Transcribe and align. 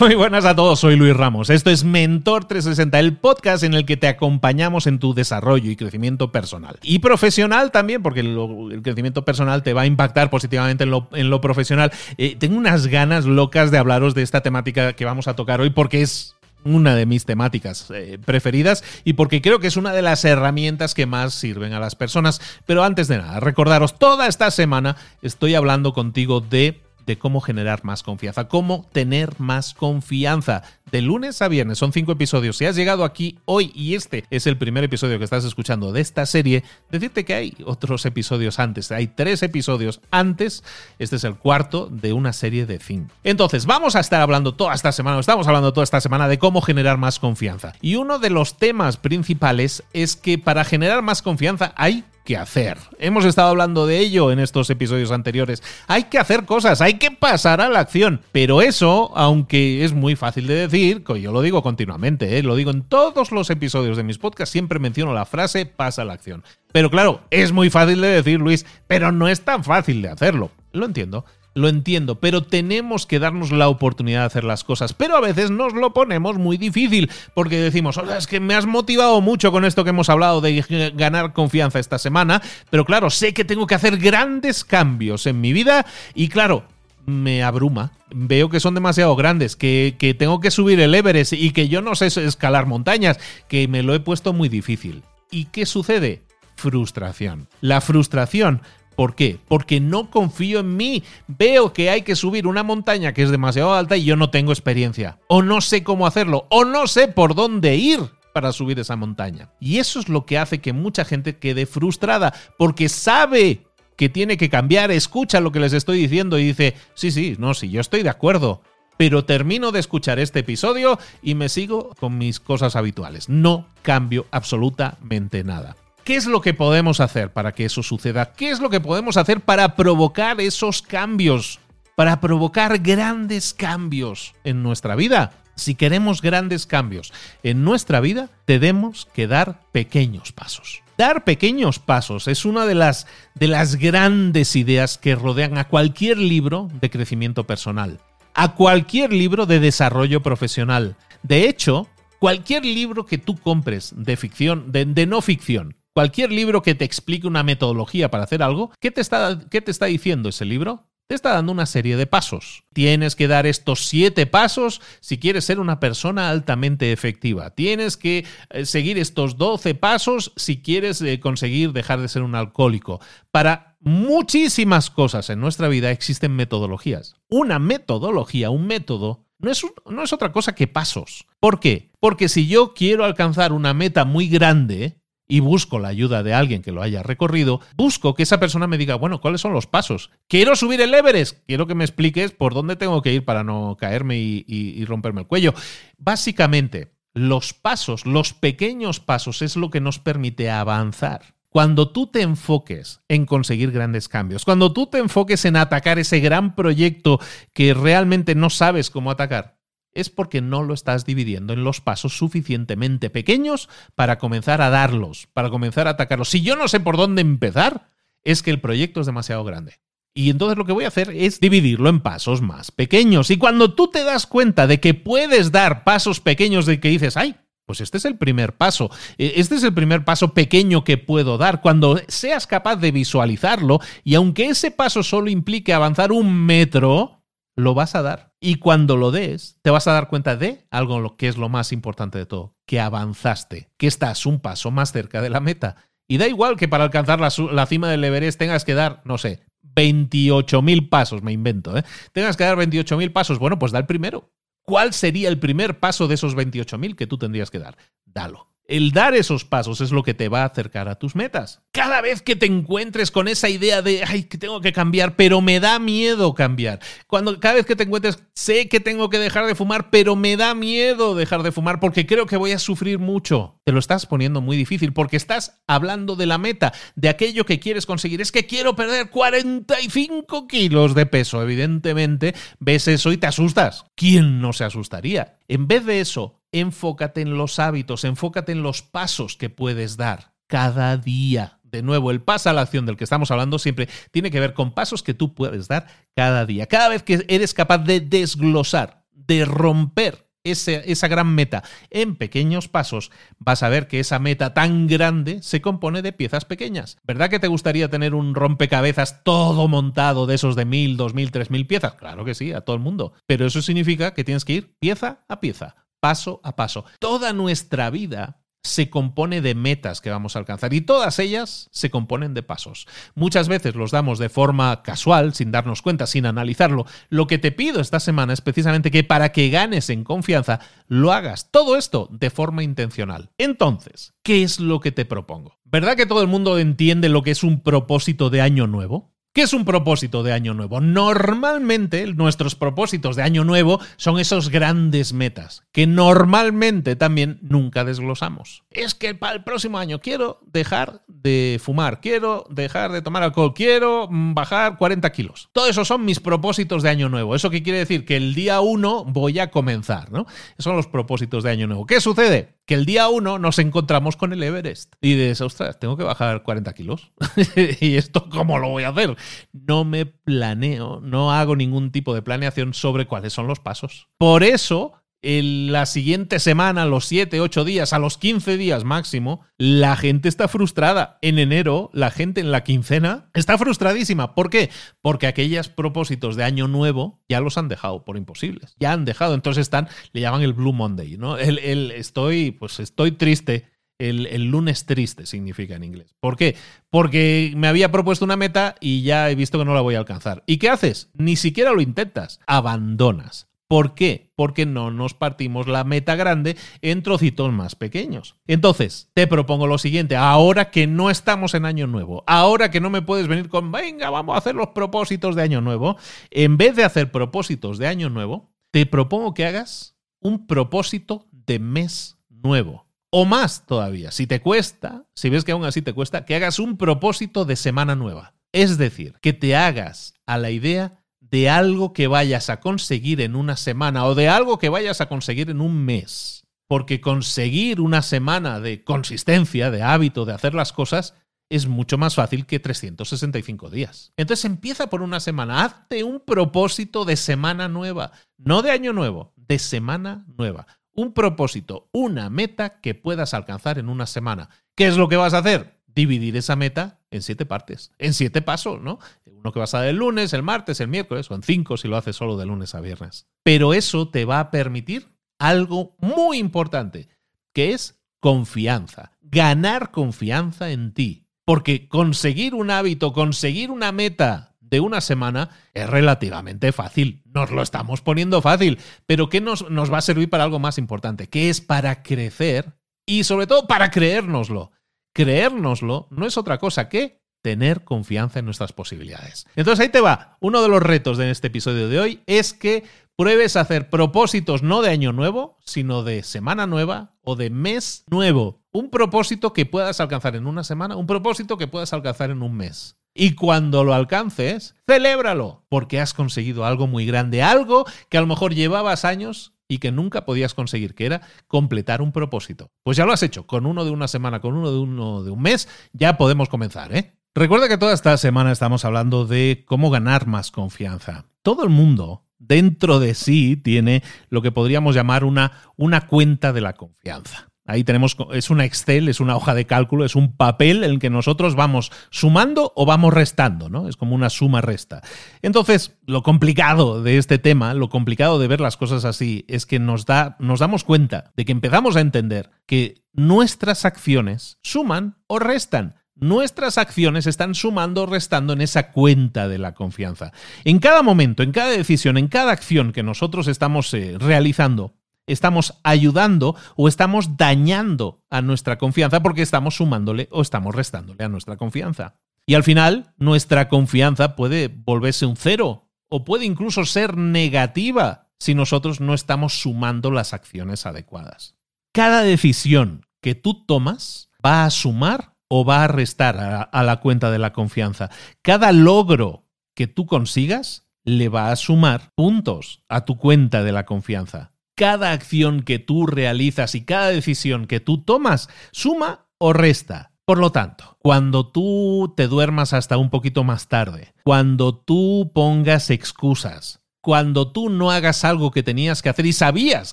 Muy 0.00 0.16
buenas 0.16 0.44
a 0.44 0.56
todos, 0.56 0.80
soy 0.80 0.96
Luis 0.96 1.16
Ramos. 1.16 1.50
Esto 1.50 1.70
es 1.70 1.84
Mentor 1.84 2.46
360, 2.46 2.98
el 2.98 3.16
podcast 3.16 3.62
en 3.62 3.74
el 3.74 3.86
que 3.86 3.96
te 3.96 4.08
acompañamos 4.08 4.88
en 4.88 4.98
tu 4.98 5.14
desarrollo 5.14 5.70
y 5.70 5.76
crecimiento 5.76 6.32
personal. 6.32 6.76
Y 6.82 6.98
profesional 6.98 7.70
también, 7.70 8.02
porque 8.02 8.20
el, 8.20 8.80
crecimiento 8.82 9.24
personal 9.24 9.62
te 9.62 9.72
va 9.72 9.82
a 9.82 9.86
impactar 9.86 10.30
positivamente 10.30 10.82
en 10.82 11.30
lo, 11.30 11.40
profesional. 11.40 11.92
Eh, 12.18 12.34
tengo 12.36 12.56
unas 12.56 12.88
ganas 12.88 13.24
locas 13.24 13.70
de 13.70 13.78
hablaros 13.78 14.16
de 14.16 14.22
esta 14.22 14.40
temática 14.40 14.94
que 14.94 15.04
vamos 15.04 15.28
a 15.28 15.36
tocar 15.36 15.60
hoy 15.60 15.70
porque 15.70 16.02
es 16.02 16.34
una 16.64 16.96
de 16.96 17.06
mis 17.06 17.24
temáticas 17.24 17.88
eh, 17.94 18.18
preferidas 18.24 18.82
y 19.04 19.12
porque 19.12 19.42
creo 19.42 19.60
que 19.60 19.68
es 19.68 19.76
una 19.76 19.92
de 19.92 20.02
las 20.02 20.24
herramientas 20.24 20.94
que 20.94 21.06
más 21.06 21.34
sirven 21.34 21.72
a 21.72 21.78
las 21.78 21.94
personas. 21.94 22.40
Pero 22.66 22.82
antes 22.82 23.06
de 23.06 23.18
nada, 23.18 23.38
recordaros, 23.38 23.96
toda 23.96 24.26
esta 24.26 24.50
semana 24.50 24.96
estoy 25.22 25.54
hablando 25.54 25.92
contigo 25.92 26.40
de 26.40 26.80
de 27.06 27.18
cómo 27.18 27.40
generar 27.40 27.84
más 27.84 28.02
confianza, 28.02 28.48
cómo 28.48 28.88
tener 28.92 29.38
más 29.38 29.74
confianza. 29.74 30.62
De 30.90 31.02
lunes 31.02 31.42
a 31.42 31.48
viernes 31.48 31.78
son 31.78 31.92
cinco 31.92 32.12
episodios. 32.12 32.56
Si 32.56 32.66
has 32.66 32.76
llegado 32.76 33.04
aquí 33.04 33.38
hoy 33.46 33.72
y 33.74 33.94
este 33.94 34.24
es 34.30 34.46
el 34.46 34.56
primer 34.56 34.84
episodio 34.84 35.18
que 35.18 35.24
estás 35.24 35.44
escuchando 35.44 35.92
de 35.92 36.00
esta 36.00 36.24
serie, 36.26 36.62
decirte 36.90 37.24
que 37.24 37.34
hay 37.34 37.56
otros 37.64 38.04
episodios 38.06 38.58
antes. 38.58 38.92
Hay 38.92 39.08
tres 39.08 39.42
episodios 39.42 40.00
antes. 40.10 40.62
Este 40.98 41.16
es 41.16 41.24
el 41.24 41.36
cuarto 41.36 41.88
de 41.90 42.12
una 42.12 42.32
serie 42.32 42.66
de 42.66 42.78
cinco. 42.78 43.12
Entonces, 43.24 43.66
vamos 43.66 43.96
a 43.96 44.00
estar 44.00 44.20
hablando 44.20 44.54
toda 44.54 44.74
esta 44.74 44.92
semana, 44.92 45.18
estamos 45.18 45.46
hablando 45.48 45.72
toda 45.72 45.84
esta 45.84 46.00
semana 46.00 46.28
de 46.28 46.38
cómo 46.38 46.60
generar 46.60 46.98
más 46.98 47.18
confianza. 47.18 47.72
Y 47.80 47.96
uno 47.96 48.18
de 48.18 48.30
los 48.30 48.56
temas 48.56 48.96
principales 48.96 49.82
es 49.92 50.16
que 50.16 50.38
para 50.38 50.64
generar 50.64 51.02
más 51.02 51.22
confianza 51.22 51.72
hay 51.76 52.04
que 52.24 52.36
hacer. 52.36 52.78
Hemos 52.98 53.24
estado 53.24 53.48
hablando 53.48 53.86
de 53.86 53.98
ello 53.98 54.32
en 54.32 54.38
estos 54.38 54.70
episodios 54.70 55.12
anteriores. 55.12 55.62
Hay 55.86 56.04
que 56.04 56.18
hacer 56.18 56.44
cosas, 56.44 56.80
hay 56.80 56.94
que 56.94 57.10
pasar 57.10 57.60
a 57.60 57.68
la 57.68 57.80
acción. 57.80 58.22
Pero 58.32 58.62
eso, 58.62 59.12
aunque 59.14 59.84
es 59.84 59.92
muy 59.92 60.16
fácil 60.16 60.46
de 60.46 60.54
decir, 60.54 61.04
yo 61.04 61.32
lo 61.32 61.42
digo 61.42 61.62
continuamente, 61.62 62.38
¿eh? 62.38 62.42
lo 62.42 62.56
digo 62.56 62.70
en 62.70 62.82
todos 62.82 63.30
los 63.30 63.50
episodios 63.50 63.96
de 63.96 64.02
mis 64.02 64.18
podcasts, 64.18 64.52
siempre 64.52 64.78
menciono 64.78 65.12
la 65.12 65.26
frase 65.26 65.66
pasa 65.66 66.02
a 66.02 66.04
la 66.06 66.14
acción. 66.14 66.42
Pero 66.72 66.90
claro, 66.90 67.20
es 67.30 67.52
muy 67.52 67.70
fácil 67.70 68.00
de 68.00 68.08
decir, 68.08 68.40
Luis, 68.40 68.66
pero 68.86 69.12
no 69.12 69.28
es 69.28 69.42
tan 69.42 69.62
fácil 69.62 70.02
de 70.02 70.08
hacerlo. 70.08 70.50
Lo 70.72 70.86
entiendo 70.86 71.24
lo 71.54 71.68
entiendo, 71.68 72.16
pero 72.16 72.42
tenemos 72.42 73.06
que 73.06 73.18
darnos 73.18 73.52
la 73.52 73.68
oportunidad 73.68 74.20
de 74.20 74.26
hacer 74.26 74.44
las 74.44 74.64
cosas. 74.64 74.92
Pero 74.92 75.16
a 75.16 75.20
veces 75.20 75.50
nos 75.50 75.72
lo 75.72 75.94
ponemos 75.94 76.36
muy 76.36 76.56
difícil, 76.56 77.10
porque 77.32 77.60
decimos, 77.60 77.98
es 78.16 78.26
que 78.26 78.40
me 78.40 78.54
has 78.54 78.66
motivado 78.66 79.20
mucho 79.20 79.52
con 79.52 79.64
esto 79.64 79.84
que 79.84 79.90
hemos 79.90 80.10
hablado 80.10 80.40
de 80.40 80.92
ganar 80.94 81.32
confianza 81.32 81.78
esta 81.78 81.98
semana, 81.98 82.42
pero 82.70 82.84
claro, 82.84 83.10
sé 83.10 83.32
que 83.32 83.44
tengo 83.44 83.66
que 83.66 83.76
hacer 83.76 83.96
grandes 83.98 84.64
cambios 84.64 85.26
en 85.26 85.40
mi 85.40 85.52
vida 85.52 85.86
y 86.14 86.28
claro, 86.28 86.64
me 87.06 87.42
abruma. 87.42 87.92
Veo 88.10 88.48
que 88.48 88.60
son 88.60 88.74
demasiado 88.74 89.14
grandes, 89.16 89.56
que, 89.56 89.96
que 89.98 90.14
tengo 90.14 90.40
que 90.40 90.50
subir 90.50 90.80
el 90.80 90.94
Everest 90.94 91.32
y 91.32 91.50
que 91.50 91.68
yo 91.68 91.82
no 91.82 91.94
sé 91.94 92.06
escalar 92.06 92.66
montañas, 92.66 93.18
que 93.48 93.68
me 93.68 93.82
lo 93.82 93.94
he 93.94 94.00
puesto 94.00 94.32
muy 94.32 94.48
difícil. 94.48 95.02
¿Y 95.30 95.46
qué 95.46 95.66
sucede? 95.66 96.22
Frustración. 96.56 97.48
La 97.60 97.80
frustración 97.80 98.62
¿Por 98.96 99.14
qué? 99.14 99.38
Porque 99.48 99.80
no 99.80 100.10
confío 100.10 100.60
en 100.60 100.76
mí. 100.76 101.02
Veo 101.26 101.72
que 101.72 101.90
hay 101.90 102.02
que 102.02 102.16
subir 102.16 102.46
una 102.46 102.62
montaña 102.62 103.12
que 103.12 103.22
es 103.22 103.30
demasiado 103.30 103.74
alta 103.74 103.96
y 103.96 104.04
yo 104.04 104.16
no 104.16 104.30
tengo 104.30 104.52
experiencia. 104.52 105.18
O 105.28 105.42
no 105.42 105.60
sé 105.60 105.82
cómo 105.82 106.06
hacerlo. 106.06 106.46
O 106.50 106.64
no 106.64 106.86
sé 106.86 107.08
por 107.08 107.34
dónde 107.34 107.76
ir 107.76 108.00
para 108.32 108.52
subir 108.52 108.78
esa 108.78 108.96
montaña. 108.96 109.50
Y 109.60 109.78
eso 109.78 110.00
es 110.00 110.08
lo 110.08 110.26
que 110.26 110.38
hace 110.38 110.60
que 110.60 110.72
mucha 110.72 111.04
gente 111.04 111.38
quede 111.38 111.66
frustrada. 111.66 112.34
Porque 112.58 112.88
sabe 112.88 113.62
que 113.96 114.08
tiene 114.08 114.36
que 114.36 114.50
cambiar, 114.50 114.90
escucha 114.90 115.40
lo 115.40 115.52
que 115.52 115.60
les 115.60 115.72
estoy 115.72 115.98
diciendo 115.98 116.38
y 116.38 116.46
dice, 116.46 116.74
sí, 116.94 117.10
sí, 117.10 117.36
no, 117.38 117.54
sí, 117.54 117.70
yo 117.70 117.80
estoy 117.80 118.02
de 118.02 118.10
acuerdo. 118.10 118.62
Pero 118.96 119.24
termino 119.24 119.72
de 119.72 119.80
escuchar 119.80 120.18
este 120.18 120.40
episodio 120.40 120.98
y 121.22 121.34
me 121.34 121.48
sigo 121.48 121.90
con 121.98 122.16
mis 122.18 122.38
cosas 122.38 122.76
habituales. 122.76 123.28
No 123.28 123.66
cambio 123.82 124.26
absolutamente 124.30 125.42
nada. 125.42 125.76
¿Qué 126.04 126.16
es 126.16 126.26
lo 126.26 126.42
que 126.42 126.52
podemos 126.52 127.00
hacer 127.00 127.32
para 127.32 127.52
que 127.52 127.64
eso 127.64 127.82
suceda? 127.82 128.34
¿Qué 128.34 128.50
es 128.50 128.60
lo 128.60 128.68
que 128.68 128.78
podemos 128.80 129.16
hacer 129.16 129.40
para 129.40 129.74
provocar 129.74 130.38
esos 130.38 130.82
cambios? 130.82 131.60
Para 131.96 132.20
provocar 132.20 132.78
grandes 132.80 133.54
cambios 133.54 134.34
en 134.44 134.62
nuestra 134.62 134.96
vida. 134.96 135.32
Si 135.56 135.74
queremos 135.74 136.20
grandes 136.20 136.66
cambios 136.66 137.10
en 137.42 137.64
nuestra 137.64 138.00
vida, 138.00 138.28
tenemos 138.44 139.08
que 139.14 139.26
dar 139.26 139.62
pequeños 139.72 140.32
pasos. 140.32 140.82
Dar 140.98 141.24
pequeños 141.24 141.78
pasos 141.78 142.28
es 142.28 142.44
una 142.44 142.66
de 142.66 142.74
las, 142.74 143.06
de 143.34 143.48
las 143.48 143.76
grandes 143.76 144.56
ideas 144.56 144.98
que 144.98 145.14
rodean 145.14 145.56
a 145.56 145.68
cualquier 145.68 146.18
libro 146.18 146.68
de 146.82 146.90
crecimiento 146.90 147.44
personal, 147.44 147.98
a 148.34 148.56
cualquier 148.56 149.10
libro 149.10 149.46
de 149.46 149.58
desarrollo 149.58 150.22
profesional. 150.22 150.96
De 151.22 151.48
hecho, 151.48 151.88
cualquier 152.18 152.66
libro 152.66 153.06
que 153.06 153.16
tú 153.16 153.38
compres 153.38 153.94
de 153.96 154.18
ficción, 154.18 154.70
de 154.70 155.06
no 155.06 155.22
ficción, 155.22 155.76
Cualquier 155.94 156.32
libro 156.32 156.62
que 156.62 156.74
te 156.74 156.84
explique 156.84 157.26
una 157.26 157.44
metodología 157.44 158.10
para 158.10 158.24
hacer 158.24 158.42
algo, 158.42 158.72
¿qué 158.80 158.90
te 158.90 159.00
está, 159.00 159.38
qué 159.48 159.60
te 159.60 159.70
está 159.70 159.86
diciendo 159.86 160.28
ese 160.28 160.44
libro? 160.44 160.88
te 161.06 161.14
está 161.14 161.34
dando 161.34 161.52
una 161.52 161.66
serie 161.66 161.96
de 161.96 162.06
pasos. 162.06 162.64
Tienes 162.72 163.14
que 163.14 163.28
dar 163.28 163.46
estos 163.46 163.86
siete 163.86 164.26
pasos 164.26 164.80
si 165.00 165.18
quieres 165.18 165.44
ser 165.44 165.60
una 165.60 165.78
persona 165.78 166.30
altamente 166.30 166.92
efectiva. 166.92 167.50
Tienes 167.50 167.96
que 167.96 168.24
eh, 168.50 168.64
seguir 168.64 168.98
estos 168.98 169.36
doce 169.36 169.74
pasos 169.74 170.32
si 170.36 170.62
quieres 170.62 171.02
eh, 171.02 171.20
conseguir 171.20 171.72
dejar 171.72 172.00
de 172.00 172.08
ser 172.08 172.22
un 172.22 172.34
alcohólico. 172.34 173.00
Para 173.30 173.76
muchísimas 173.80 174.90
cosas 174.90 175.28
en 175.28 175.40
nuestra 175.40 175.68
vida 175.68 175.90
existen 175.90 176.34
metodologías. 176.34 177.16
Una 177.28 177.58
metodología, 177.58 178.48
un 178.48 178.66
método, 178.66 179.26
no 179.38 179.50
es, 179.50 179.62
no 179.84 180.02
es 180.02 180.12
otra 180.14 180.32
cosa 180.32 180.54
que 180.54 180.68
pasos. 180.68 181.26
¿Por 181.38 181.60
qué? 181.60 181.90
Porque 182.00 182.30
si 182.30 182.46
yo 182.46 182.72
quiero 182.72 183.04
alcanzar 183.04 183.52
una 183.52 183.74
meta 183.74 184.06
muy 184.06 184.26
grande, 184.28 185.03
y 185.26 185.40
busco 185.40 185.78
la 185.78 185.88
ayuda 185.88 186.22
de 186.22 186.34
alguien 186.34 186.62
que 186.62 186.72
lo 186.72 186.82
haya 186.82 187.02
recorrido, 187.02 187.60
busco 187.76 188.14
que 188.14 188.24
esa 188.24 188.40
persona 188.40 188.66
me 188.66 188.78
diga, 188.78 188.94
bueno, 188.96 189.20
¿cuáles 189.20 189.40
son 189.40 189.52
los 189.52 189.66
pasos? 189.66 190.10
Quiero 190.28 190.56
subir 190.56 190.80
el 190.80 190.94
Everest, 190.94 191.38
quiero 191.46 191.66
que 191.66 191.74
me 191.74 191.84
expliques 191.84 192.32
por 192.32 192.54
dónde 192.54 192.76
tengo 192.76 193.02
que 193.02 193.12
ir 193.12 193.24
para 193.24 193.44
no 193.44 193.76
caerme 193.78 194.18
y, 194.18 194.44
y 194.46 194.84
romperme 194.84 195.22
el 195.22 195.26
cuello. 195.26 195.54
Básicamente, 195.96 196.94
los 197.14 197.54
pasos, 197.54 198.06
los 198.06 198.32
pequeños 198.32 199.00
pasos 199.00 199.40
es 199.42 199.56
lo 199.56 199.70
que 199.70 199.80
nos 199.80 199.98
permite 199.98 200.50
avanzar. 200.50 201.34
Cuando 201.48 201.92
tú 201.92 202.08
te 202.08 202.20
enfoques 202.20 203.00
en 203.06 203.26
conseguir 203.26 203.70
grandes 203.70 204.08
cambios, 204.08 204.44
cuando 204.44 204.72
tú 204.72 204.88
te 204.88 204.98
enfoques 204.98 205.44
en 205.44 205.54
atacar 205.54 206.00
ese 206.00 206.18
gran 206.18 206.56
proyecto 206.56 207.20
que 207.52 207.74
realmente 207.74 208.34
no 208.34 208.50
sabes 208.50 208.90
cómo 208.90 209.12
atacar, 209.12 209.56
es 209.94 210.10
porque 210.10 210.40
no 210.40 210.62
lo 210.62 210.74
estás 210.74 211.06
dividiendo 211.06 211.52
en 211.52 211.64
los 211.64 211.80
pasos 211.80 212.16
suficientemente 212.16 213.10
pequeños 213.10 213.68
para 213.94 214.18
comenzar 214.18 214.60
a 214.60 214.70
darlos, 214.70 215.28
para 215.32 215.50
comenzar 215.50 215.86
a 215.86 215.90
atacarlos. 215.90 216.28
Si 216.28 216.42
yo 216.42 216.56
no 216.56 216.68
sé 216.68 216.80
por 216.80 216.96
dónde 216.96 217.22
empezar, 217.22 217.90
es 218.22 218.42
que 218.42 218.50
el 218.50 218.60
proyecto 218.60 219.00
es 219.00 219.06
demasiado 219.06 219.44
grande. 219.44 219.80
Y 220.16 220.30
entonces 220.30 220.56
lo 220.56 220.64
que 220.64 220.72
voy 220.72 220.84
a 220.84 220.88
hacer 220.88 221.10
es 221.10 221.40
dividirlo 221.40 221.88
en 221.88 222.00
pasos 222.00 222.40
más 222.40 222.70
pequeños. 222.70 223.30
Y 223.30 223.36
cuando 223.36 223.74
tú 223.74 223.88
te 223.88 224.04
das 224.04 224.26
cuenta 224.26 224.66
de 224.66 224.78
que 224.78 224.94
puedes 224.94 225.50
dar 225.50 225.82
pasos 225.82 226.20
pequeños 226.20 226.66
de 226.66 226.78
que 226.78 226.88
dices, 226.88 227.16
ay, 227.16 227.34
pues 227.66 227.80
este 227.80 227.98
es 227.98 228.04
el 228.04 228.16
primer 228.16 228.56
paso. 228.56 228.90
E, 229.18 229.34
este 229.36 229.56
es 229.56 229.64
el 229.64 229.74
primer 229.74 230.04
paso 230.04 230.32
pequeño 230.32 230.84
que 230.84 230.98
puedo 230.98 231.36
dar. 231.36 231.60
Cuando 231.60 232.00
seas 232.06 232.46
capaz 232.46 232.76
de 232.76 232.92
visualizarlo, 232.92 233.80
y 234.04 234.14
aunque 234.14 234.46
ese 234.46 234.70
paso 234.70 235.02
solo 235.02 235.30
implique 235.30 235.72
avanzar 235.72 236.12
un 236.12 236.32
metro, 236.32 237.23
lo 237.56 237.74
vas 237.74 237.94
a 237.94 238.02
dar. 238.02 238.34
Y 238.40 238.56
cuando 238.56 238.96
lo 238.96 239.10
des, 239.10 239.58
te 239.62 239.70
vas 239.70 239.86
a 239.86 239.92
dar 239.92 240.08
cuenta 240.08 240.36
de 240.36 240.66
algo 240.70 241.16
que 241.16 241.28
es 241.28 241.36
lo 241.36 241.48
más 241.48 241.72
importante 241.72 242.18
de 242.18 242.26
todo, 242.26 242.56
que 242.66 242.80
avanzaste, 242.80 243.70
que 243.76 243.86
estás 243.86 244.26
un 244.26 244.40
paso 244.40 244.70
más 244.70 244.92
cerca 244.92 245.22
de 245.22 245.30
la 245.30 245.40
meta. 245.40 245.76
Y 246.06 246.18
da 246.18 246.28
igual 246.28 246.56
que 246.56 246.68
para 246.68 246.84
alcanzar 246.84 247.20
la, 247.20 247.66
cima 247.66 247.88
del 247.88 248.04
Everest 248.04 248.38
tengas 248.38 248.64
que 248.64 248.74
dar, 248.74 249.00
no 249.04 249.18
sé, 249.18 249.42
28.000 249.62 250.88
pasos, 250.88 251.22
me 251.22 251.32
invento, 251.32 251.76
¿eh? 251.76 251.84
Tengas 252.12 252.36
que 252.36 252.44
dar 252.44 252.56
28.000 252.56 253.12
pasos, 253.12 253.38
bueno, 253.38 253.58
pues 253.58 253.72
da 253.72 253.78
el 253.78 253.86
primero. 253.86 254.30
¿Cuál 254.62 254.92
sería 254.92 255.28
el 255.28 255.38
primer 255.38 255.78
paso 255.80 256.08
de 256.08 256.14
esos 256.14 256.36
28.000 256.36 256.94
que 256.94 257.06
tú 257.06 257.18
tendrías 257.18 257.50
que 257.50 257.58
dar? 257.58 257.76
Dalo. 258.04 258.53
El 258.66 258.92
dar 258.92 259.14
esos 259.14 259.44
pasos 259.44 259.82
es 259.82 259.92
lo 259.92 260.02
que 260.02 260.14
te 260.14 260.30
va 260.30 260.42
a 260.42 260.46
acercar 260.46 260.88
a 260.88 260.94
tus 260.94 261.14
metas. 261.14 261.60
Cada 261.70 262.00
vez 262.00 262.22
que 262.22 262.34
te 262.34 262.46
encuentres 262.46 263.10
con 263.10 263.28
esa 263.28 263.50
idea 263.50 263.82
de, 263.82 264.02
ay, 264.06 264.24
que 264.24 264.38
tengo 264.38 264.62
que 264.62 264.72
cambiar, 264.72 265.16
pero 265.16 265.42
me 265.42 265.60
da 265.60 265.78
miedo 265.78 266.32
cambiar. 266.34 266.80
Cuando 267.06 267.38
cada 267.40 267.56
vez 267.56 267.66
que 267.66 267.76
te 267.76 267.84
encuentres, 267.84 268.20
sé 268.34 268.70
que 268.70 268.80
tengo 268.80 269.10
que 269.10 269.18
dejar 269.18 269.44
de 269.46 269.54
fumar, 269.54 269.90
pero 269.90 270.16
me 270.16 270.38
da 270.38 270.54
miedo 270.54 271.14
dejar 271.14 271.42
de 271.42 271.52
fumar 271.52 271.78
porque 271.78 272.06
creo 272.06 272.24
que 272.24 272.38
voy 272.38 272.52
a 272.52 272.58
sufrir 272.58 272.98
mucho. 272.98 273.60
Te 273.64 273.72
lo 273.72 273.78
estás 273.78 274.06
poniendo 274.06 274.40
muy 274.40 274.56
difícil 274.56 274.94
porque 274.94 275.18
estás 275.18 275.62
hablando 275.66 276.16
de 276.16 276.26
la 276.26 276.38
meta, 276.38 276.72
de 276.96 277.10
aquello 277.10 277.44
que 277.44 277.60
quieres 277.60 277.84
conseguir. 277.84 278.22
Es 278.22 278.32
que 278.32 278.46
quiero 278.46 278.74
perder 278.74 279.10
45 279.10 280.48
kilos 280.48 280.94
de 280.94 281.04
peso. 281.04 281.42
Evidentemente, 281.42 282.34
ves 282.60 282.88
eso 282.88 283.12
y 283.12 283.18
te 283.18 283.26
asustas. 283.26 283.84
¿Quién 283.94 284.40
no 284.40 284.54
se 284.54 284.64
asustaría? 284.64 285.36
En 285.48 285.68
vez 285.68 285.84
de 285.84 286.00
eso, 286.00 286.40
enfócate 286.52 287.20
en 287.20 287.36
los 287.36 287.58
hábitos, 287.58 288.04
enfócate 288.04 288.52
en 288.52 288.62
los 288.62 288.82
pasos 288.82 289.36
que 289.36 289.50
puedes 289.50 289.96
dar 289.96 290.34
cada 290.46 290.96
día. 290.96 291.60
De 291.62 291.82
nuevo, 291.82 292.10
el 292.10 292.22
paso 292.22 292.50
a 292.50 292.52
la 292.52 292.60
acción 292.60 292.86
del 292.86 292.96
que 292.96 293.04
estamos 293.04 293.30
hablando 293.30 293.58
siempre 293.58 293.88
tiene 294.12 294.30
que 294.30 294.40
ver 294.40 294.54
con 294.54 294.74
pasos 294.74 295.02
que 295.02 295.14
tú 295.14 295.34
puedes 295.34 295.66
dar 295.66 295.86
cada 296.14 296.46
día. 296.46 296.66
Cada 296.66 296.88
vez 296.88 297.02
que 297.02 297.24
eres 297.28 297.52
capaz 297.52 297.78
de 297.78 298.00
desglosar, 298.00 299.04
de 299.12 299.44
romper 299.44 300.23
esa 300.44 301.08
gran 301.08 301.34
meta 301.34 301.64
en 301.90 302.16
pequeños 302.16 302.68
pasos, 302.68 303.10
vas 303.38 303.62
a 303.62 303.68
ver 303.68 303.88
que 303.88 304.00
esa 304.00 304.18
meta 304.18 304.54
tan 304.54 304.86
grande 304.86 305.42
se 305.42 305.60
compone 305.60 306.02
de 306.02 306.12
piezas 306.12 306.44
pequeñas. 306.44 306.98
¿Verdad 307.02 307.30
que 307.30 307.40
te 307.40 307.48
gustaría 307.48 307.88
tener 307.88 308.14
un 308.14 308.34
rompecabezas 308.34 309.24
todo 309.24 309.66
montado 309.68 310.26
de 310.26 310.34
esos 310.34 310.56
de 310.56 310.64
mil, 310.64 310.96
dos 310.96 311.14
mil, 311.14 311.30
tres 311.30 311.50
mil 311.50 311.66
piezas? 311.66 311.94
Claro 311.94 312.24
que 312.24 312.34
sí, 312.34 312.52
a 312.52 312.60
todo 312.60 312.76
el 312.76 312.82
mundo. 312.82 313.14
Pero 313.26 313.46
eso 313.46 313.62
significa 313.62 314.14
que 314.14 314.24
tienes 314.24 314.44
que 314.44 314.52
ir 314.52 314.76
pieza 314.78 315.24
a 315.28 315.40
pieza 315.40 315.76
paso 316.04 316.42
a 316.44 316.54
paso. 316.54 316.84
Toda 316.98 317.32
nuestra 317.32 317.88
vida 317.88 318.43
se 318.64 318.90
compone 318.90 319.42
de 319.42 319.54
metas 319.54 320.00
que 320.00 320.10
vamos 320.10 320.34
a 320.34 320.40
alcanzar 320.40 320.72
y 320.72 320.80
todas 320.80 321.18
ellas 321.18 321.68
se 321.70 321.90
componen 321.90 322.34
de 322.34 322.42
pasos. 322.42 322.88
Muchas 323.14 323.46
veces 323.46 323.76
los 323.76 323.90
damos 323.90 324.18
de 324.18 324.30
forma 324.30 324.82
casual, 324.82 325.34
sin 325.34 325.52
darnos 325.52 325.82
cuenta, 325.82 326.06
sin 326.06 326.26
analizarlo. 326.26 326.86
Lo 327.10 327.26
que 327.26 327.38
te 327.38 327.52
pido 327.52 327.80
esta 327.80 328.00
semana 328.00 328.32
es 328.32 328.40
precisamente 328.40 328.90
que 328.90 329.04
para 329.04 329.32
que 329.32 329.50
ganes 329.50 329.90
en 329.90 330.02
confianza, 330.02 330.60
lo 330.88 331.12
hagas 331.12 331.50
todo 331.50 331.76
esto 331.76 332.08
de 332.10 332.30
forma 332.30 332.62
intencional. 332.62 333.30
Entonces, 333.38 334.14
¿qué 334.22 334.42
es 334.42 334.58
lo 334.58 334.80
que 334.80 334.92
te 334.92 335.04
propongo? 335.04 335.58
¿Verdad 335.64 335.96
que 335.96 336.06
todo 336.06 336.22
el 336.22 336.28
mundo 336.28 336.58
entiende 336.58 337.08
lo 337.08 337.22
que 337.22 337.32
es 337.32 337.44
un 337.44 337.60
propósito 337.60 338.30
de 338.30 338.40
año 338.40 338.66
nuevo? 338.66 339.13
¿Qué 339.34 339.42
es 339.42 339.52
un 339.52 339.64
propósito 339.64 340.22
de 340.22 340.32
año 340.32 340.54
nuevo? 340.54 340.80
Normalmente 340.80 342.06
nuestros 342.06 342.54
propósitos 342.54 343.16
de 343.16 343.24
año 343.24 343.42
nuevo 343.42 343.80
son 343.96 344.20
esos 344.20 344.48
grandes 344.48 345.12
metas 345.12 345.64
que 345.72 345.88
normalmente 345.88 346.94
también 346.94 347.40
nunca 347.42 347.84
desglosamos. 347.84 348.62
Es 348.70 348.94
que 348.94 349.12
para 349.16 349.32
el 349.34 349.42
próximo 349.42 349.78
año 349.78 350.00
quiero 350.00 350.38
dejar 350.46 351.02
de 351.08 351.60
fumar, 351.60 352.00
quiero 352.00 352.46
dejar 352.48 352.92
de 352.92 353.02
tomar 353.02 353.24
alcohol, 353.24 353.54
quiero 353.54 354.06
mm, 354.08 354.34
bajar 354.34 354.78
40 354.78 355.10
kilos. 355.10 355.48
Todo 355.52 355.66
eso 355.66 355.84
son 355.84 356.04
mis 356.04 356.20
propósitos 356.20 356.84
de 356.84 356.90
año 356.90 357.08
nuevo. 357.08 357.34
¿Eso 357.34 357.50
qué 357.50 357.64
quiere 357.64 357.80
decir? 357.80 358.04
Que 358.04 358.16
el 358.16 358.36
día 358.36 358.60
1 358.60 359.06
voy 359.06 359.40
a 359.40 359.50
comenzar, 359.50 360.12
¿no? 360.12 360.26
Esos 360.50 360.62
son 360.62 360.76
los 360.76 360.86
propósitos 360.86 361.42
de 361.42 361.50
año 361.50 361.66
nuevo. 361.66 361.86
¿Qué 361.86 362.00
sucede? 362.00 362.53
Que 362.66 362.74
el 362.74 362.86
día 362.86 363.08
1 363.08 363.38
nos 363.38 363.58
encontramos 363.58 364.16
con 364.16 364.32
el 364.32 364.42
Everest 364.42 364.94
y 365.02 365.14
dices, 365.14 365.42
ostras, 365.42 365.78
tengo 365.78 365.96
que 365.98 366.04
bajar 366.04 366.42
40 366.42 366.72
kilos. 366.72 367.12
¿Y 367.80 367.96
esto 367.96 368.28
cómo 368.30 368.58
lo 368.58 368.70
voy 368.70 368.84
a 368.84 368.88
hacer? 368.88 369.16
no 369.52 369.84
me 369.84 370.06
planeo, 370.06 371.00
no 371.00 371.32
hago 371.32 371.56
ningún 371.56 371.90
tipo 371.90 372.14
de 372.14 372.22
planeación 372.22 372.74
sobre 372.74 373.06
cuáles 373.06 373.32
son 373.32 373.46
los 373.46 373.60
pasos. 373.60 374.08
Por 374.18 374.42
eso, 374.42 374.92
en 375.24 375.72
la 375.72 375.86
siguiente 375.86 376.38
semana, 376.38 376.84
los 376.84 377.06
7, 377.06 377.40
8 377.40 377.64
días, 377.64 377.92
a 377.92 377.98
los 377.98 378.18
15 378.18 378.56
días 378.58 378.84
máximo, 378.84 379.40
la 379.56 379.96
gente 379.96 380.28
está 380.28 380.48
frustrada. 380.48 381.18
En 381.22 381.38
enero, 381.38 381.90
la 381.94 382.10
gente 382.10 382.40
en 382.40 382.52
la 382.52 382.62
quincena 382.62 383.30
está 383.32 383.56
frustradísima. 383.56 384.34
¿Por 384.34 384.50
qué? 384.50 384.70
Porque 385.00 385.26
aquellos 385.26 385.68
propósitos 385.68 386.36
de 386.36 386.44
año 386.44 386.68
nuevo 386.68 387.22
ya 387.28 387.40
los 387.40 387.56
han 387.56 387.68
dejado 387.68 388.04
por 388.04 388.18
imposibles. 388.18 388.76
Ya 388.78 388.92
han 388.92 389.04
dejado. 389.04 389.34
Entonces 389.34 389.62
están, 389.62 389.88
le 390.12 390.20
llaman 390.20 390.42
el 390.42 390.52
Blue 390.52 390.74
Monday, 390.74 391.16
¿no? 391.16 391.38
El, 391.38 391.90
estoy, 391.90 392.50
pues 392.50 392.78
estoy 392.78 393.12
triste 393.12 393.72
el, 393.98 394.50
lunes 394.50 394.86
triste 394.86 395.24
significa 395.24 395.76
en 395.76 395.84
inglés. 395.84 396.14
¿Por 396.20 396.36
qué? 396.36 396.56
Porque 396.90 397.52
me 397.56 397.68
había 397.68 397.92
propuesto 397.92 398.24
una 398.24 398.36
meta 398.36 398.74
y 398.80 399.02
ya 399.02 399.30
he 399.30 399.34
visto 399.34 399.58
que 399.58 399.64
no 399.64 399.74
la 399.74 399.80
voy 399.80 399.94
a 399.94 399.98
alcanzar. 399.98 400.42
¿Y 400.46 400.58
qué 400.58 400.68
haces? 400.68 401.10
Ni 401.14 401.36
siquiera 401.36 401.72
lo 401.72 401.80
intentas. 401.80 402.40
Abandonas. 402.46 403.48
¿Por 403.68 403.94
qué? 403.94 404.32
Porque 404.36 404.66
no 404.66 404.90
nos 404.90 405.14
partimos 405.14 405.66
la 405.66 405.84
meta 405.84 406.16
grande 406.16 406.56
en 406.82 407.02
trocitos 407.02 407.52
más 407.52 407.74
pequeños. 407.74 408.36
Entonces, 408.46 409.10
te 409.14 409.26
propongo 409.26 409.66
lo 409.66 409.78
siguiente, 409.78 410.16
ahora 410.16 410.70
que 410.70 410.86
no 410.86 411.10
estamos 411.10 411.54
en 411.54 411.64
año 411.64 411.86
nuevo, 411.86 412.24
ahora 412.26 412.70
que 412.70 412.80
no 412.80 412.90
me 412.90 413.02
puedes 413.02 413.26
venir 413.26 413.48
con, 413.48 413.72
venga, 413.72 414.10
vamos 414.10 414.34
a 414.34 414.38
hacer 414.38 414.54
los 414.54 414.68
propósitos 414.68 415.34
de 415.34 415.42
año 415.42 415.60
nuevo, 415.60 415.96
en 416.30 416.56
vez 416.56 416.76
de 416.76 416.84
hacer 416.84 417.10
propósitos 417.10 417.78
de 417.78 417.86
año 417.86 418.10
nuevo, 418.10 418.52
te 418.70 418.86
propongo 418.86 419.34
que 419.34 419.46
hagas 419.46 419.96
un 420.20 420.46
propósito 420.46 421.26
de 421.30 421.58
mes 421.58 422.18
nuevo 422.28 422.84
o 423.16 423.24
más 423.24 423.64
todavía, 423.64 424.10
si 424.10 424.26
te 424.26 424.40
cuesta, 424.40 425.06
si 425.14 425.30
ves 425.30 425.44
que 425.44 425.52
aún 425.52 425.64
así 425.64 425.82
te 425.82 425.92
cuesta, 425.92 426.24
que 426.24 426.34
hagas 426.34 426.58
un 426.58 426.76
propósito 426.76 427.44
de 427.44 427.54
semana 427.54 427.94
nueva. 427.94 428.34
Es 428.50 428.76
decir, 428.76 429.14
que 429.20 429.32
te 429.32 429.54
hagas 429.54 430.14
a 430.26 430.36
la 430.36 430.50
idea 430.50 431.03
de 431.34 431.50
algo 431.50 431.92
que 431.92 432.06
vayas 432.06 432.48
a 432.48 432.60
conseguir 432.60 433.20
en 433.20 433.34
una 433.34 433.56
semana 433.56 434.04
o 434.04 434.14
de 434.14 434.28
algo 434.28 434.60
que 434.60 434.68
vayas 434.68 435.00
a 435.00 435.08
conseguir 435.08 435.50
en 435.50 435.60
un 435.60 435.84
mes. 435.84 436.46
Porque 436.68 437.00
conseguir 437.00 437.80
una 437.80 438.02
semana 438.02 438.60
de 438.60 438.84
consistencia, 438.84 439.72
de 439.72 439.82
hábito, 439.82 440.26
de 440.26 440.32
hacer 440.32 440.54
las 440.54 440.72
cosas, 440.72 441.14
es 441.48 441.66
mucho 441.66 441.98
más 441.98 442.14
fácil 442.14 442.46
que 442.46 442.60
365 442.60 443.68
días. 443.68 444.12
Entonces 444.16 444.44
empieza 444.44 444.88
por 444.88 445.02
una 445.02 445.18
semana, 445.18 445.64
hazte 445.64 446.04
un 446.04 446.20
propósito 446.20 447.04
de 447.04 447.16
semana 447.16 447.66
nueva, 447.66 448.12
no 448.38 448.62
de 448.62 448.70
año 448.70 448.92
nuevo, 448.92 449.34
de 449.34 449.58
semana 449.58 450.24
nueva 450.38 450.68
un 450.94 451.12
propósito, 451.12 451.88
una 451.92 452.30
meta 452.30 452.80
que 452.80 452.94
puedas 452.94 453.34
alcanzar 453.34 453.78
en 453.78 453.88
una 453.88 454.06
semana. 454.06 454.48
¿Qué 454.76 454.86
es 454.86 454.96
lo 454.96 455.08
que 455.08 455.16
vas 455.16 455.34
a 455.34 455.38
hacer? 455.38 455.73
Dividir 455.94 456.36
esa 456.36 456.56
meta 456.56 457.00
en 457.10 457.22
siete 457.22 457.46
partes, 457.46 457.92
en 457.98 458.14
siete 458.14 458.42
pasos, 458.42 458.80
¿no? 458.80 458.98
Uno 459.24 459.52
que 459.52 459.60
vas 459.60 459.74
a 459.74 459.78
dar 459.78 459.88
el 459.88 459.96
lunes, 459.96 460.32
el 460.32 460.42
martes, 460.42 460.80
el 460.80 460.88
miércoles, 460.88 461.30
o 461.30 461.34
en 461.34 461.42
cinco 461.42 461.76
si 461.76 461.86
lo 461.86 461.96
haces 461.96 462.16
solo 462.16 462.36
de 462.36 462.46
lunes 462.46 462.74
a 462.74 462.80
viernes. 462.80 463.28
Pero 463.42 463.74
eso 463.74 464.08
te 464.08 464.24
va 464.24 464.40
a 464.40 464.50
permitir 464.50 465.08
algo 465.38 465.96
muy 466.00 466.38
importante, 466.38 467.08
que 467.52 467.72
es 467.72 468.00
confianza, 468.20 469.12
ganar 469.20 469.90
confianza 469.90 470.70
en 470.70 470.92
ti. 470.94 471.28
Porque 471.44 471.88
conseguir 471.88 472.54
un 472.54 472.70
hábito, 472.70 473.12
conseguir 473.12 473.70
una 473.70 473.92
meta 473.92 474.56
de 474.60 474.80
una 474.80 475.00
semana 475.00 475.50
es 475.74 475.88
relativamente 475.88 476.72
fácil. 476.72 477.22
Nos 477.26 477.50
lo 477.50 477.62
estamos 477.62 478.00
poniendo 478.00 478.40
fácil. 478.40 478.78
Pero 479.06 479.28
¿qué 479.28 479.40
nos, 479.40 479.70
nos 479.70 479.92
va 479.92 479.98
a 479.98 480.02
servir 480.02 480.30
para 480.30 480.44
algo 480.44 480.58
más 480.58 480.78
importante? 480.78 481.28
Que 481.28 481.50
es 481.50 481.60
para 481.60 482.02
crecer 482.02 482.78
y 483.06 483.24
sobre 483.24 483.46
todo 483.46 483.66
para 483.66 483.90
creérnoslo. 483.90 484.72
Creérnoslo 485.14 486.08
no 486.10 486.26
es 486.26 486.36
otra 486.36 486.58
cosa 486.58 486.88
que 486.88 487.22
tener 487.40 487.84
confianza 487.84 488.40
en 488.40 488.46
nuestras 488.46 488.72
posibilidades. 488.72 489.46
Entonces 489.54 489.84
ahí 489.84 489.88
te 489.90 490.00
va. 490.00 490.38
Uno 490.40 490.60
de 490.60 490.68
los 490.68 490.82
retos 490.82 491.18
de 491.18 491.30
este 491.30 491.46
episodio 491.46 491.88
de 491.88 492.00
hoy 492.00 492.22
es 492.26 492.52
que 492.52 492.84
pruebes 493.16 493.56
a 493.56 493.60
hacer 493.60 493.90
propósitos 493.90 494.62
no 494.62 494.82
de 494.82 494.90
año 494.90 495.12
nuevo, 495.12 495.56
sino 495.64 496.02
de 496.02 496.22
semana 496.24 496.66
nueva 496.66 497.14
o 497.22 497.36
de 497.36 497.50
mes 497.50 498.04
nuevo. 498.10 498.62
Un 498.72 498.90
propósito 498.90 499.52
que 499.52 499.66
puedas 499.66 500.00
alcanzar 500.00 500.34
en 500.36 500.46
una 500.46 500.64
semana, 500.64 500.96
un 500.96 501.06
propósito 501.06 501.56
que 501.58 501.68
puedas 501.68 501.92
alcanzar 501.92 502.30
en 502.30 502.42
un 502.42 502.56
mes. 502.56 502.96
Y 503.14 503.36
cuando 503.36 503.84
lo 503.84 503.94
alcances, 503.94 504.74
celébralo, 504.88 505.64
porque 505.68 506.00
has 506.00 506.14
conseguido 506.14 506.64
algo 506.64 506.88
muy 506.88 507.06
grande, 507.06 507.42
algo 507.42 507.84
que 508.08 508.18
a 508.18 508.20
lo 508.20 508.26
mejor 508.26 508.54
llevabas 508.54 509.04
años 509.04 509.53
y 509.68 509.78
que 509.78 509.92
nunca 509.92 510.24
podías 510.24 510.54
conseguir, 510.54 510.94
que 510.94 511.06
era 511.06 511.22
completar 511.46 512.02
un 512.02 512.12
propósito. 512.12 512.70
Pues 512.82 512.96
ya 512.96 513.06
lo 513.06 513.12
has 513.12 513.22
hecho, 513.22 513.46
con 513.46 513.66
uno 513.66 513.84
de 513.84 513.90
una 513.90 514.08
semana, 514.08 514.40
con 514.40 514.54
uno 514.54 514.70
de 514.70 514.78
uno 514.78 515.22
de 515.22 515.30
un 515.30 515.42
mes, 515.42 515.68
ya 515.92 516.16
podemos 516.16 516.48
comenzar, 516.48 516.94
¿eh? 516.94 517.14
Recuerda 517.34 517.68
que 517.68 517.78
toda 517.78 517.92
esta 517.92 518.16
semana 518.16 518.52
estamos 518.52 518.84
hablando 518.84 519.26
de 519.26 519.64
cómo 519.66 519.90
ganar 519.90 520.28
más 520.28 520.52
confianza. 520.52 521.26
Todo 521.42 521.64
el 521.64 521.70
mundo 521.70 522.24
dentro 522.38 523.00
de 523.00 523.14
sí 523.14 523.56
tiene 523.56 524.02
lo 524.28 524.40
que 524.40 524.52
podríamos 524.52 524.94
llamar 524.94 525.24
una, 525.24 525.52
una 525.76 526.06
cuenta 526.06 526.52
de 526.52 526.60
la 526.60 526.74
confianza. 526.74 527.48
Ahí 527.66 527.82
tenemos, 527.82 528.16
es 528.32 528.50
una 528.50 528.66
Excel, 528.66 529.08
es 529.08 529.20
una 529.20 529.36
hoja 529.36 529.54
de 529.54 529.66
cálculo, 529.66 530.04
es 530.04 530.16
un 530.16 530.36
papel 530.36 530.84
en 530.84 530.90
el 530.90 530.98
que 530.98 531.08
nosotros 531.08 531.54
vamos 531.54 531.90
sumando 532.10 532.72
o 532.76 532.84
vamos 532.84 533.14
restando, 533.14 533.70
¿no? 533.70 533.88
Es 533.88 533.96
como 533.96 534.14
una 534.14 534.28
suma-resta. 534.28 535.00
Entonces, 535.40 535.96
lo 536.06 536.22
complicado 536.22 537.02
de 537.02 537.16
este 537.16 537.38
tema, 537.38 537.72
lo 537.72 537.88
complicado 537.88 538.38
de 538.38 538.48
ver 538.48 538.60
las 538.60 538.76
cosas 538.76 539.06
así, 539.06 539.46
es 539.48 539.64
que 539.64 539.78
nos, 539.78 540.04
da, 540.04 540.36
nos 540.38 540.60
damos 540.60 540.84
cuenta 540.84 541.32
de 541.36 541.46
que 541.46 541.52
empezamos 541.52 541.96
a 541.96 542.00
entender 542.00 542.50
que 542.66 543.02
nuestras 543.14 543.86
acciones 543.86 544.58
suman 544.62 545.16
o 545.26 545.38
restan 545.38 545.94
nuestras 546.16 546.78
acciones 546.78 547.26
están 547.26 547.54
sumando 547.54 548.02
o 548.02 548.06
restando 548.06 548.52
en 548.52 548.60
esa 548.60 548.92
cuenta 548.92 549.48
de 549.48 549.58
la 549.58 549.74
confianza. 549.74 550.32
En 550.64 550.78
cada 550.78 551.02
momento, 551.02 551.42
en 551.42 551.52
cada 551.52 551.70
decisión, 551.70 552.16
en 552.16 552.28
cada 552.28 552.52
acción 552.52 552.92
que 552.92 553.02
nosotros 553.02 553.48
estamos 553.48 553.92
eh, 553.94 554.16
realizando, 554.18 554.94
estamos 555.26 555.80
ayudando 555.82 556.56
o 556.76 556.88
estamos 556.88 557.36
dañando 557.36 558.22
a 558.30 558.42
nuestra 558.42 558.78
confianza 558.78 559.22
porque 559.22 559.42
estamos 559.42 559.76
sumándole 559.76 560.28
o 560.30 560.42
estamos 560.42 560.74
restándole 560.74 561.24
a 561.24 561.28
nuestra 561.28 561.56
confianza. 561.56 562.16
Y 562.46 562.54
al 562.54 562.64
final, 562.64 563.14
nuestra 563.16 563.68
confianza 563.68 564.36
puede 564.36 564.68
volverse 564.68 565.26
un 565.26 565.36
cero 565.36 565.90
o 566.08 566.24
puede 566.24 566.44
incluso 566.44 566.84
ser 566.84 567.16
negativa 567.16 568.28
si 568.38 568.54
nosotros 568.54 569.00
no 569.00 569.14
estamos 569.14 569.60
sumando 569.60 570.10
las 570.10 570.34
acciones 570.34 570.84
adecuadas. 570.86 571.56
Cada 571.92 572.22
decisión 572.22 573.06
que 573.22 573.34
tú 573.34 573.64
tomas 573.64 574.30
va 574.44 574.64
a 574.64 574.70
sumar 574.70 575.34
o 575.48 575.64
va 575.64 575.84
a 575.84 575.88
restar 575.88 576.68
a, 576.70 576.82
la 576.82 577.00
cuenta 577.00 577.30
de 577.30 577.38
la 577.38 577.52
confianza. 577.52 578.10
Cada 578.42 578.72
logro 578.72 579.46
que 579.74 579.86
tú 579.86 580.06
consigas 580.06 580.86
le 581.04 581.28
va 581.28 581.50
a 581.50 581.56
sumar 581.56 582.12
puntos 582.14 582.82
a 582.88 583.04
tu 583.04 583.16
cuenta 583.16 583.62
de 583.62 583.72
la 583.72 583.86
confianza. 583.86 584.53
Cada 584.76 585.12
acción 585.12 585.62
que 585.62 585.78
tú 585.78 586.06
realizas 586.06 586.74
y 586.74 586.84
cada 586.84 587.08
decisión 587.08 587.66
que 587.66 587.80
tú 587.80 588.02
tomas 588.02 588.48
suma 588.72 589.26
o 589.38 589.52
resta. 589.52 590.12
Por 590.24 590.38
lo 590.38 590.52
tanto, 590.52 590.96
cuando 591.00 591.46
tú 591.46 592.14
te 592.16 592.28
duermas 592.28 592.72
hasta 592.72 592.96
un 592.96 593.10
poquito 593.10 593.44
más 593.44 593.68
tarde, 593.68 594.14
cuando 594.24 594.74
tú 594.74 595.30
pongas 595.34 595.90
excusas, 595.90 596.82
cuando 597.02 597.52
tú 597.52 597.68
no 597.68 597.90
hagas 597.90 598.24
algo 598.24 598.50
que 598.50 598.62
tenías 598.62 599.02
que 599.02 599.10
hacer 599.10 599.26
y 599.26 599.34
sabías 599.34 599.92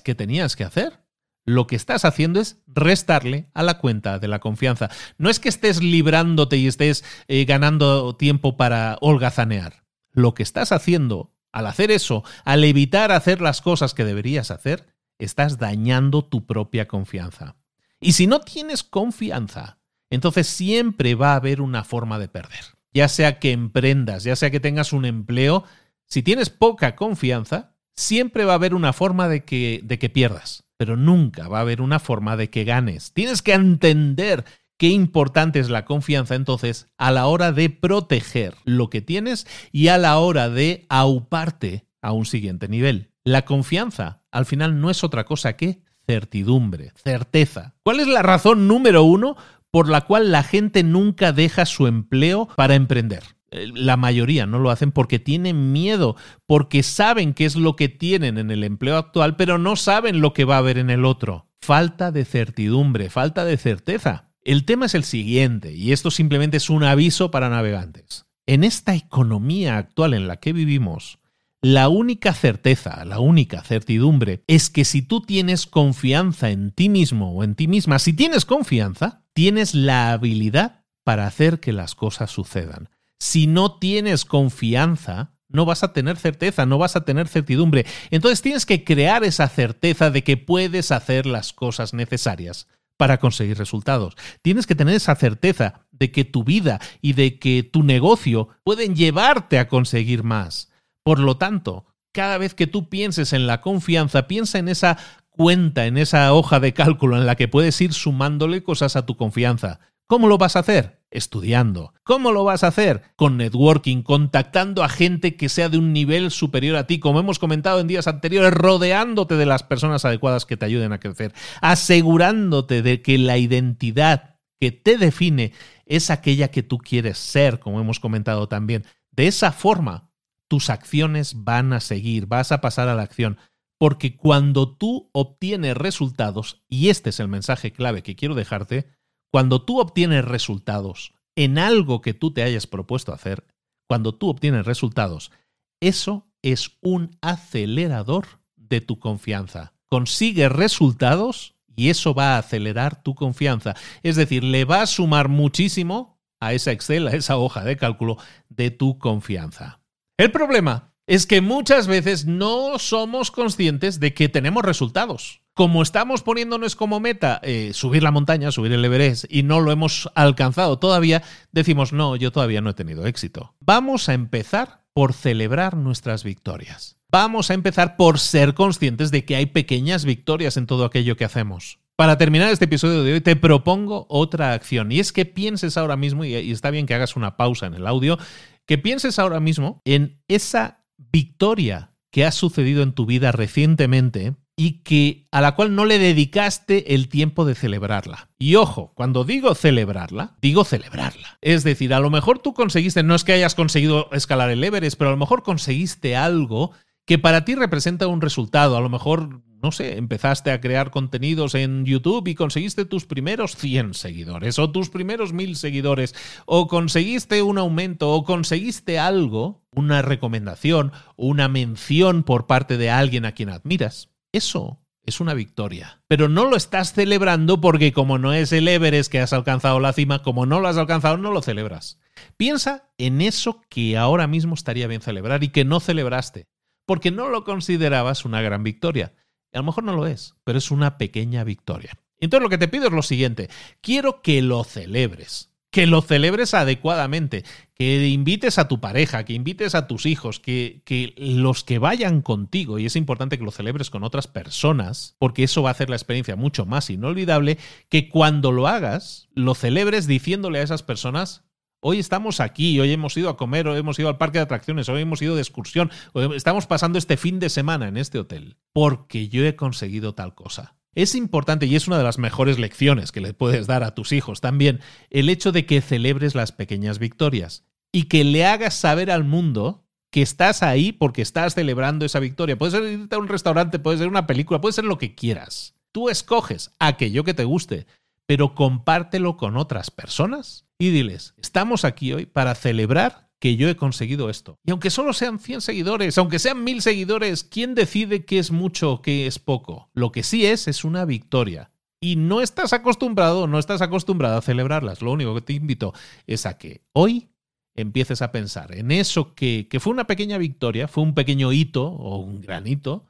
que 0.00 0.14
tenías 0.14 0.56
que 0.56 0.64
hacer, 0.64 1.02
lo 1.44 1.66
que 1.66 1.76
estás 1.76 2.04
haciendo 2.04 2.40
es 2.40 2.62
restarle 2.66 3.50
a 3.52 3.62
la 3.62 3.78
cuenta 3.78 4.18
de 4.18 4.28
la 4.28 4.38
confianza. 4.38 4.90
No 5.18 5.28
es 5.28 5.38
que 5.38 5.48
estés 5.48 5.82
librándote 5.82 6.56
y 6.56 6.66
estés 6.66 7.04
eh, 7.28 7.44
ganando 7.44 8.16
tiempo 8.16 8.56
para 8.56 8.96
holgazanear. 9.00 9.84
Lo 10.12 10.34
que 10.34 10.42
estás 10.42 10.72
haciendo 10.72 11.34
al 11.52 11.66
hacer 11.66 11.90
eso, 11.90 12.24
al 12.44 12.64
evitar 12.64 13.12
hacer 13.12 13.40
las 13.40 13.60
cosas 13.60 13.94
que 13.94 14.04
deberías 14.04 14.50
hacer, 14.50 14.86
estás 15.18 15.58
dañando 15.58 16.24
tu 16.24 16.46
propia 16.46 16.88
confianza. 16.88 17.56
Y 18.00 18.12
si 18.12 18.26
no 18.26 18.40
tienes 18.40 18.82
confianza, 18.82 19.78
entonces 20.10 20.48
siempre 20.48 21.14
va 21.14 21.32
a 21.32 21.36
haber 21.36 21.60
una 21.60 21.84
forma 21.84 22.18
de 22.18 22.28
perder. 22.28 22.64
Ya 22.92 23.08
sea 23.08 23.38
que 23.38 23.52
emprendas, 23.52 24.24
ya 24.24 24.36
sea 24.36 24.50
que 24.50 24.60
tengas 24.60 24.92
un 24.92 25.04
empleo, 25.04 25.64
si 26.06 26.22
tienes 26.22 26.50
poca 26.50 26.96
confianza, 26.96 27.76
siempre 27.94 28.44
va 28.44 28.52
a 28.52 28.56
haber 28.56 28.74
una 28.74 28.92
forma 28.92 29.28
de 29.28 29.44
que, 29.44 29.80
de 29.84 29.98
que 29.98 30.10
pierdas 30.10 30.64
pero 30.82 30.96
nunca 30.96 31.46
va 31.46 31.58
a 31.58 31.60
haber 31.60 31.80
una 31.80 32.00
forma 32.00 32.36
de 32.36 32.50
que 32.50 32.64
ganes. 32.64 33.12
Tienes 33.12 33.40
que 33.40 33.52
entender 33.52 34.44
qué 34.76 34.88
importante 34.88 35.58
es 35.58 35.70
la 35.70 35.84
confianza 35.84 36.34
entonces 36.34 36.88
a 36.98 37.10
la 37.10 37.26
hora 37.26 37.52
de 37.52 37.70
proteger 37.70 38.54
lo 38.64 38.90
que 38.90 39.00
tienes 39.00 39.46
y 39.70 39.88
a 39.88 39.98
la 39.98 40.18
hora 40.18 40.48
de 40.48 40.86
auparte 40.88 41.86
a 42.00 42.12
un 42.12 42.26
siguiente 42.26 42.68
nivel. 42.68 43.12
La 43.24 43.44
confianza 43.44 44.22
al 44.30 44.46
final 44.46 44.80
no 44.80 44.90
es 44.90 45.04
otra 45.04 45.24
cosa 45.24 45.56
que 45.56 45.82
certidumbre, 46.06 46.92
certeza. 46.96 47.74
¿Cuál 47.84 48.00
es 48.00 48.08
la 48.08 48.22
razón 48.22 48.66
número 48.66 49.04
uno 49.04 49.36
por 49.70 49.88
la 49.88 50.02
cual 50.02 50.32
la 50.32 50.42
gente 50.42 50.82
nunca 50.82 51.32
deja 51.32 51.64
su 51.64 51.86
empleo 51.86 52.48
para 52.56 52.74
emprender? 52.74 53.22
Eh, 53.52 53.68
la 53.72 53.96
mayoría 53.96 54.46
no 54.46 54.58
lo 54.58 54.70
hacen 54.70 54.90
porque 54.90 55.18
tienen 55.18 55.72
miedo, 55.72 56.16
porque 56.46 56.82
saben 56.82 57.34
qué 57.34 57.44
es 57.44 57.54
lo 57.54 57.76
que 57.76 57.88
tienen 57.88 58.38
en 58.38 58.50
el 58.50 58.64
empleo 58.64 58.96
actual, 58.96 59.36
pero 59.36 59.58
no 59.58 59.76
saben 59.76 60.20
lo 60.20 60.32
que 60.32 60.44
va 60.44 60.56
a 60.56 60.58
haber 60.58 60.78
en 60.78 60.90
el 60.90 61.04
otro. 61.04 61.46
Falta 61.60 62.10
de 62.10 62.24
certidumbre, 62.24 63.08
falta 63.08 63.44
de 63.44 63.56
certeza. 63.56 64.31
El 64.44 64.64
tema 64.64 64.86
es 64.86 64.94
el 64.94 65.04
siguiente, 65.04 65.72
y 65.72 65.92
esto 65.92 66.10
simplemente 66.10 66.56
es 66.56 66.68
un 66.68 66.82
aviso 66.82 67.30
para 67.30 67.48
navegantes. 67.48 68.26
En 68.46 68.64
esta 68.64 68.94
economía 68.94 69.78
actual 69.78 70.14
en 70.14 70.26
la 70.26 70.38
que 70.38 70.52
vivimos, 70.52 71.20
la 71.60 71.88
única 71.88 72.34
certeza, 72.34 73.04
la 73.04 73.20
única 73.20 73.62
certidumbre 73.62 74.42
es 74.48 74.68
que 74.68 74.84
si 74.84 75.00
tú 75.00 75.20
tienes 75.20 75.66
confianza 75.66 76.50
en 76.50 76.72
ti 76.72 76.88
mismo 76.88 77.32
o 77.32 77.44
en 77.44 77.54
ti 77.54 77.68
misma, 77.68 78.00
si 78.00 78.14
tienes 78.14 78.44
confianza, 78.44 79.22
tienes 79.32 79.76
la 79.76 80.10
habilidad 80.10 80.84
para 81.04 81.28
hacer 81.28 81.60
que 81.60 81.72
las 81.72 81.94
cosas 81.94 82.32
sucedan. 82.32 82.88
Si 83.20 83.46
no 83.46 83.78
tienes 83.78 84.24
confianza, 84.24 85.36
no 85.48 85.66
vas 85.66 85.84
a 85.84 85.92
tener 85.92 86.16
certeza, 86.16 86.66
no 86.66 86.78
vas 86.78 86.96
a 86.96 87.04
tener 87.04 87.28
certidumbre. 87.28 87.86
Entonces 88.10 88.42
tienes 88.42 88.66
que 88.66 88.82
crear 88.82 89.22
esa 89.22 89.48
certeza 89.48 90.10
de 90.10 90.24
que 90.24 90.36
puedes 90.36 90.90
hacer 90.90 91.26
las 91.26 91.52
cosas 91.52 91.94
necesarias 91.94 92.66
para 93.02 93.18
conseguir 93.18 93.58
resultados. 93.58 94.14
Tienes 94.42 94.64
que 94.64 94.76
tener 94.76 94.94
esa 94.94 95.16
certeza 95.16 95.80
de 95.90 96.12
que 96.12 96.24
tu 96.24 96.44
vida 96.44 96.78
y 97.00 97.14
de 97.14 97.40
que 97.40 97.64
tu 97.64 97.82
negocio 97.82 98.50
pueden 98.62 98.94
llevarte 98.94 99.58
a 99.58 99.66
conseguir 99.66 100.22
más. 100.22 100.70
Por 101.02 101.18
lo 101.18 101.36
tanto, 101.36 101.84
cada 102.12 102.38
vez 102.38 102.54
que 102.54 102.68
tú 102.68 102.88
pienses 102.88 103.32
en 103.32 103.48
la 103.48 103.60
confianza, 103.60 104.28
piensa 104.28 104.60
en 104.60 104.68
esa 104.68 104.98
cuenta, 105.30 105.86
en 105.86 105.98
esa 105.98 106.32
hoja 106.32 106.60
de 106.60 106.74
cálculo 106.74 107.16
en 107.16 107.26
la 107.26 107.34
que 107.34 107.48
puedes 107.48 107.80
ir 107.80 107.92
sumándole 107.92 108.62
cosas 108.62 108.94
a 108.94 109.04
tu 109.04 109.16
confianza. 109.16 109.80
¿Cómo 110.06 110.28
lo 110.28 110.38
vas 110.38 110.54
a 110.54 110.60
hacer? 110.60 111.01
Estudiando. 111.12 111.94
¿Cómo 112.04 112.32
lo 112.32 112.44
vas 112.44 112.64
a 112.64 112.68
hacer? 112.68 113.02
Con 113.16 113.36
networking, 113.36 114.02
contactando 114.02 114.82
a 114.82 114.88
gente 114.88 115.36
que 115.36 115.48
sea 115.48 115.68
de 115.68 115.78
un 115.78 115.92
nivel 115.92 116.30
superior 116.30 116.76
a 116.76 116.86
ti, 116.86 116.98
como 116.98 117.20
hemos 117.20 117.38
comentado 117.38 117.80
en 117.80 117.86
días 117.86 118.06
anteriores, 118.06 118.52
rodeándote 118.52 119.36
de 119.36 119.46
las 119.46 119.62
personas 119.62 120.04
adecuadas 120.04 120.46
que 120.46 120.56
te 120.56 120.64
ayuden 120.64 120.92
a 120.92 121.00
crecer, 121.00 121.32
asegurándote 121.60 122.82
de 122.82 123.02
que 123.02 123.18
la 123.18 123.38
identidad 123.38 124.32
que 124.58 124.72
te 124.72 124.96
define 124.96 125.52
es 125.86 126.10
aquella 126.10 126.48
que 126.50 126.62
tú 126.62 126.78
quieres 126.78 127.18
ser, 127.18 127.58
como 127.58 127.80
hemos 127.80 128.00
comentado 128.00 128.48
también. 128.48 128.84
De 129.10 129.26
esa 129.26 129.52
forma, 129.52 130.10
tus 130.48 130.70
acciones 130.70 131.44
van 131.44 131.72
a 131.72 131.80
seguir, 131.80 132.26
vas 132.26 132.52
a 132.52 132.60
pasar 132.60 132.88
a 132.88 132.94
la 132.94 133.02
acción. 133.02 133.38
Porque 133.78 134.16
cuando 134.16 134.76
tú 134.76 135.10
obtienes 135.12 135.76
resultados, 135.76 136.62
y 136.68 136.90
este 136.90 137.10
es 137.10 137.20
el 137.20 137.28
mensaje 137.28 137.72
clave 137.72 138.02
que 138.02 138.14
quiero 138.14 138.34
dejarte, 138.34 138.86
cuando 139.32 139.62
tú 139.62 139.80
obtienes 139.80 140.24
resultados 140.24 141.14
en 141.34 141.58
algo 141.58 142.02
que 142.02 142.12
tú 142.12 142.32
te 142.32 142.42
hayas 142.42 142.66
propuesto 142.66 143.12
hacer, 143.12 143.46
cuando 143.88 144.14
tú 144.14 144.28
obtienes 144.28 144.66
resultados, 144.66 145.32
eso 145.80 146.28
es 146.42 146.72
un 146.82 147.16
acelerador 147.22 148.26
de 148.56 148.80
tu 148.82 148.98
confianza. 148.98 149.72
Consigues 149.88 150.52
resultados 150.52 151.54
y 151.74 151.88
eso 151.88 152.14
va 152.14 152.34
a 152.34 152.38
acelerar 152.38 153.02
tu 153.02 153.14
confianza. 153.14 153.74
Es 154.02 154.16
decir, 154.16 154.44
le 154.44 154.64
va 154.64 154.82
a 154.82 154.86
sumar 154.86 155.28
muchísimo 155.28 156.20
a 156.38 156.52
esa 156.52 156.72
Excel, 156.72 157.08
a 157.08 157.12
esa 157.12 157.38
hoja 157.38 157.64
de 157.64 157.76
cálculo 157.76 158.18
de 158.50 158.70
tu 158.70 158.98
confianza. 158.98 159.80
El 160.18 160.30
problema 160.30 160.94
es 161.06 161.26
que 161.26 161.40
muchas 161.40 161.86
veces 161.86 162.26
no 162.26 162.78
somos 162.78 163.30
conscientes 163.30 163.98
de 163.98 164.12
que 164.12 164.28
tenemos 164.28 164.62
resultados. 164.62 165.41
Como 165.54 165.82
estamos 165.82 166.22
poniéndonos 166.22 166.76
como 166.76 166.98
meta 166.98 167.38
eh, 167.42 167.72
subir 167.74 168.02
la 168.02 168.10
montaña, 168.10 168.50
subir 168.50 168.72
el 168.72 168.84
Everest, 168.84 169.26
y 169.28 169.42
no 169.42 169.60
lo 169.60 169.70
hemos 169.70 170.10
alcanzado 170.14 170.78
todavía, 170.78 171.22
decimos, 171.52 171.92
no, 171.92 172.16
yo 172.16 172.32
todavía 172.32 172.62
no 172.62 172.70
he 172.70 172.74
tenido 172.74 173.06
éxito. 173.06 173.54
Vamos 173.60 174.08
a 174.08 174.14
empezar 174.14 174.80
por 174.94 175.12
celebrar 175.12 175.76
nuestras 175.76 176.24
victorias. 176.24 176.96
Vamos 177.10 177.50
a 177.50 177.54
empezar 177.54 177.96
por 177.96 178.18
ser 178.18 178.54
conscientes 178.54 179.10
de 179.10 179.26
que 179.26 179.36
hay 179.36 179.44
pequeñas 179.44 180.06
victorias 180.06 180.56
en 180.56 180.66
todo 180.66 180.86
aquello 180.86 181.16
que 181.16 181.26
hacemos. 181.26 181.78
Para 181.96 182.16
terminar 182.16 182.50
este 182.50 182.64
episodio 182.64 183.02
de 183.02 183.12
hoy 183.12 183.20
te 183.20 183.36
propongo 183.36 184.06
otra 184.08 184.54
acción 184.54 184.90
y 184.90 185.00
es 185.00 185.12
que 185.12 185.26
pienses 185.26 185.76
ahora 185.76 185.96
mismo, 185.96 186.24
y 186.24 186.50
está 186.50 186.70
bien 186.70 186.86
que 186.86 186.94
hagas 186.94 187.14
una 187.14 187.36
pausa 187.36 187.66
en 187.66 187.74
el 187.74 187.86
audio, 187.86 188.18
que 188.64 188.78
pienses 188.78 189.18
ahora 189.18 189.40
mismo 189.40 189.82
en 189.84 190.22
esa 190.28 190.82
victoria 190.96 191.92
que 192.10 192.24
ha 192.24 192.32
sucedido 192.32 192.82
en 192.82 192.92
tu 192.92 193.04
vida 193.04 193.32
recientemente 193.32 194.34
y 194.62 194.82
que 194.84 195.26
a 195.32 195.40
la 195.40 195.56
cual 195.56 195.74
no 195.74 195.84
le 195.86 195.98
dedicaste 195.98 196.94
el 196.94 197.08
tiempo 197.08 197.44
de 197.44 197.56
celebrarla. 197.56 198.28
Y 198.38 198.54
ojo, 198.54 198.92
cuando 198.94 199.24
digo 199.24 199.56
celebrarla, 199.56 200.36
digo 200.40 200.62
celebrarla. 200.62 201.36
Es 201.40 201.64
decir, 201.64 201.92
a 201.92 201.98
lo 201.98 202.10
mejor 202.10 202.38
tú 202.38 202.54
conseguiste, 202.54 203.02
no 203.02 203.16
es 203.16 203.24
que 203.24 203.32
hayas 203.32 203.56
conseguido 203.56 204.08
escalar 204.12 204.50
el 204.50 204.62
Everest, 204.62 204.96
pero 204.96 205.08
a 205.08 205.14
lo 205.14 205.16
mejor 205.16 205.42
conseguiste 205.42 206.14
algo 206.14 206.70
que 207.06 207.18
para 207.18 207.44
ti 207.44 207.56
representa 207.56 208.06
un 208.06 208.20
resultado. 208.20 208.76
A 208.76 208.80
lo 208.80 208.88
mejor, 208.88 209.42
no 209.60 209.72
sé, 209.72 209.98
empezaste 209.98 210.52
a 210.52 210.60
crear 210.60 210.92
contenidos 210.92 211.56
en 211.56 211.84
YouTube 211.84 212.28
y 212.28 212.36
conseguiste 212.36 212.84
tus 212.84 213.04
primeros 213.04 213.56
100 213.56 213.94
seguidores 213.94 214.60
o 214.60 214.70
tus 214.70 214.90
primeros 214.90 215.32
1000 215.32 215.56
seguidores 215.56 216.14
o 216.46 216.68
conseguiste 216.68 217.42
un 217.42 217.58
aumento 217.58 218.12
o 218.12 218.22
conseguiste 218.22 219.00
algo, 219.00 219.64
una 219.72 220.02
recomendación, 220.02 220.92
una 221.16 221.48
mención 221.48 222.22
por 222.22 222.46
parte 222.46 222.76
de 222.76 222.90
alguien 222.90 223.24
a 223.24 223.32
quien 223.32 223.48
admiras. 223.48 224.11
Eso 224.32 224.80
es 225.04 225.20
una 225.20 225.34
victoria. 225.34 226.02
Pero 226.08 226.28
no 226.28 226.44
lo 226.44 226.56
estás 226.56 226.92
celebrando 226.92 227.60
porque 227.60 227.92
como 227.92 228.18
no 228.18 228.32
es 228.32 228.52
el 228.52 228.68
Everest 228.68 229.10
que 229.10 229.20
has 229.20 229.32
alcanzado 229.32 229.80
la 229.80 229.92
cima, 229.92 230.22
como 230.22 230.46
no 230.46 230.60
lo 230.60 230.68
has 230.68 230.76
alcanzado, 230.76 231.16
no 231.16 231.32
lo 231.32 231.42
celebras. 231.42 231.98
Piensa 232.36 232.90
en 232.98 233.20
eso 233.20 233.60
que 233.68 233.96
ahora 233.96 234.26
mismo 234.26 234.54
estaría 234.54 234.86
bien 234.86 235.02
celebrar 235.02 235.44
y 235.44 235.48
que 235.48 235.64
no 235.64 235.80
celebraste 235.80 236.46
porque 236.86 237.10
no 237.10 237.28
lo 237.28 237.44
considerabas 237.44 238.24
una 238.24 238.42
gran 238.42 238.62
victoria. 238.62 239.14
A 239.52 239.58
lo 239.58 239.64
mejor 239.64 239.84
no 239.84 239.94
lo 239.94 240.06
es, 240.06 240.34
pero 240.44 240.58
es 240.58 240.70
una 240.70 240.98
pequeña 240.98 241.44
victoria. 241.44 241.98
Entonces 242.18 242.42
lo 242.42 242.48
que 242.48 242.58
te 242.58 242.68
pido 242.68 242.86
es 242.86 242.92
lo 242.92 243.02
siguiente, 243.02 243.50
quiero 243.80 244.22
que 244.22 244.42
lo 244.42 244.64
celebres, 244.64 245.51
que 245.72 245.86
lo 245.86 246.02
celebres 246.02 246.52
adecuadamente, 246.52 247.44
que 247.74 248.06
invites 248.06 248.58
a 248.58 248.68
tu 248.68 248.78
pareja, 248.78 249.24
que 249.24 249.32
invites 249.32 249.74
a 249.74 249.86
tus 249.88 250.04
hijos, 250.04 250.38
que, 250.38 250.82
que, 250.84 251.14
los 251.16 251.64
que 251.64 251.78
vayan 251.78 252.20
contigo, 252.20 252.78
y 252.78 252.84
es 252.84 252.94
importante 252.94 253.38
que 253.38 253.44
lo 253.44 253.50
celebres 253.50 253.88
con 253.88 254.04
otras 254.04 254.28
personas, 254.28 255.16
porque 255.18 255.44
eso 255.44 255.62
va 255.62 255.70
a 255.70 255.72
hacer 255.72 255.88
la 255.88 255.96
experiencia 255.96 256.36
mucho 256.36 256.66
más 256.66 256.90
inolvidable, 256.90 257.56
que 257.88 258.10
cuando 258.10 258.52
lo 258.52 258.68
hagas, 258.68 259.30
lo 259.34 259.54
celebres 259.54 260.06
diciéndole 260.06 260.60
a 260.60 260.62
esas 260.62 260.82
personas 260.82 261.42
Hoy 261.84 261.98
estamos 261.98 262.38
aquí, 262.38 262.78
hoy 262.78 262.92
hemos 262.92 263.16
ido 263.16 263.28
a 263.28 263.36
comer, 263.36 263.66
hoy 263.66 263.76
hemos 263.76 263.98
ido 263.98 264.08
al 264.08 264.16
parque 264.16 264.38
de 264.38 264.44
atracciones, 264.44 264.88
hoy 264.88 265.02
hemos 265.02 265.20
ido 265.20 265.34
de 265.34 265.40
excursión, 265.40 265.90
estamos 266.32 266.68
pasando 266.68 266.96
este 266.96 267.16
fin 267.16 267.40
de 267.40 267.50
semana 267.50 267.88
en 267.88 267.96
este 267.96 268.20
hotel, 268.20 268.56
porque 268.72 269.28
yo 269.28 269.44
he 269.44 269.56
conseguido 269.56 270.14
tal 270.14 270.36
cosa. 270.36 270.76
Es 270.94 271.14
importante 271.14 271.66
y 271.66 271.74
es 271.74 271.86
una 271.86 271.98
de 271.98 272.04
las 272.04 272.18
mejores 272.18 272.58
lecciones 272.58 273.12
que 273.12 273.20
le 273.20 273.32
puedes 273.32 273.66
dar 273.66 273.82
a 273.82 273.94
tus 273.94 274.12
hijos 274.12 274.40
también 274.40 274.80
el 275.10 275.28
hecho 275.30 275.50
de 275.50 275.64
que 275.64 275.80
celebres 275.80 276.34
las 276.34 276.52
pequeñas 276.52 276.98
victorias 276.98 277.64
y 277.92 278.04
que 278.04 278.24
le 278.24 278.44
hagas 278.44 278.74
saber 278.74 279.10
al 279.10 279.24
mundo 279.24 279.86
que 280.10 280.22
estás 280.22 280.62
ahí 280.62 280.92
porque 280.92 281.22
estás 281.22 281.54
celebrando 281.54 282.04
esa 282.04 282.20
victoria. 282.20 282.58
Puede 282.58 282.72
ser 282.72 282.84
irte 282.84 283.16
a 283.16 283.18
un 283.18 283.28
restaurante, 283.28 283.78
puede 283.78 283.98
ser 283.98 284.08
una 284.08 284.26
película, 284.26 284.60
puede 284.60 284.74
ser 284.74 284.84
lo 284.84 284.98
que 284.98 285.14
quieras. 285.14 285.74
Tú 285.92 286.10
escoges 286.10 286.72
aquello 286.78 287.24
que 287.24 287.34
te 287.34 287.44
guste, 287.44 287.86
pero 288.26 288.54
compártelo 288.54 289.38
con 289.38 289.56
otras 289.56 289.90
personas 289.90 290.66
y 290.78 290.90
diles, 290.90 291.34
estamos 291.38 291.84
aquí 291.84 292.12
hoy 292.12 292.26
para 292.26 292.54
celebrar 292.54 293.21
que 293.42 293.56
yo 293.56 293.68
he 293.68 293.74
conseguido 293.74 294.30
esto. 294.30 294.60
Y 294.64 294.70
aunque 294.70 294.88
solo 294.88 295.12
sean 295.12 295.40
100 295.40 295.62
seguidores, 295.62 296.16
aunque 296.16 296.38
sean 296.38 296.62
1000 296.62 296.80
seguidores, 296.80 297.42
¿quién 297.42 297.74
decide 297.74 298.24
qué 298.24 298.38
es 298.38 298.52
mucho 298.52 298.92
o 298.92 299.02
qué 299.02 299.26
es 299.26 299.40
poco? 299.40 299.90
Lo 299.94 300.12
que 300.12 300.22
sí 300.22 300.46
es 300.46 300.68
es 300.68 300.84
una 300.84 301.04
victoria. 301.04 301.72
Y 302.00 302.14
no 302.14 302.40
estás 302.40 302.72
acostumbrado, 302.72 303.48
no 303.48 303.58
estás 303.58 303.82
acostumbrado 303.82 304.38
a 304.38 304.42
celebrarlas. 304.42 305.02
Lo 305.02 305.10
único 305.10 305.34
que 305.34 305.40
te 305.40 305.54
invito 305.54 305.92
es 306.28 306.46
a 306.46 306.56
que 306.56 306.84
hoy 306.92 307.30
empieces 307.74 308.22
a 308.22 308.30
pensar 308.30 308.76
en 308.76 308.92
eso 308.92 309.34
que, 309.34 309.66
que 309.68 309.80
fue 309.80 309.92
una 309.92 310.06
pequeña 310.06 310.38
victoria, 310.38 310.86
fue 310.86 311.02
un 311.02 311.14
pequeño 311.14 311.52
hito 311.52 311.88
o 311.88 312.18
un 312.18 312.42
gran 312.42 312.68
hito, 312.68 313.06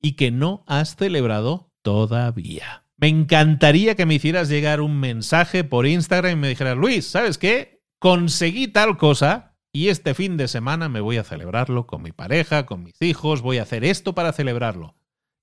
y 0.00 0.12
que 0.12 0.30
no 0.30 0.64
has 0.66 0.96
celebrado 0.96 1.74
todavía. 1.82 2.86
Me 2.96 3.08
encantaría 3.08 3.96
que 3.96 4.06
me 4.06 4.14
hicieras 4.14 4.48
llegar 4.48 4.80
un 4.80 4.98
mensaje 4.98 5.62
por 5.62 5.86
Instagram 5.86 6.32
y 6.32 6.40
me 6.40 6.48
dijeras, 6.48 6.78
Luis, 6.78 7.04
¿sabes 7.06 7.36
qué? 7.36 7.82
Conseguí 7.98 8.68
tal 8.68 8.96
cosa 8.96 9.53
y 9.74 9.88
este 9.88 10.14
fin 10.14 10.36
de 10.36 10.46
semana 10.46 10.88
me 10.88 11.00
voy 11.00 11.16
a 11.16 11.24
celebrarlo 11.24 11.88
con 11.88 12.00
mi 12.00 12.12
pareja, 12.12 12.64
con 12.64 12.84
mis 12.84 13.02
hijos, 13.02 13.42
voy 13.42 13.58
a 13.58 13.64
hacer 13.64 13.84
esto 13.84 14.14
para 14.14 14.32
celebrarlo. 14.32 14.94